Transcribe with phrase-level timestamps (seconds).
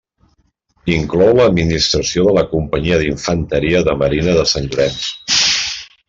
[0.93, 5.41] Inclou l'administració de la Companyia d'Infanteria de Marina de Sant Llorenç.